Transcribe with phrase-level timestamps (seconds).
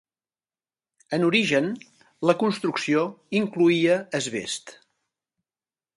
[1.17, 1.67] En origen
[2.29, 3.03] la construcció
[3.41, 4.77] incloïa asbest.